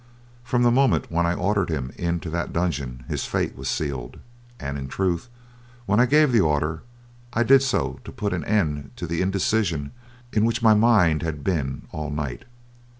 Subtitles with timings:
[0.43, 4.17] From the moment when I ordered him into that dungeon his fate was sealed,
[4.59, 5.29] and in truth,
[5.85, 6.81] when I gave the order
[7.33, 9.91] I did so to put an end to the indecision
[10.33, 12.45] in which my mind had been all night.